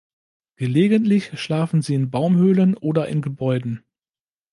[0.55, 3.83] Gelegentlich schlafen sie in Baumhöhlen oder in Gebäuden.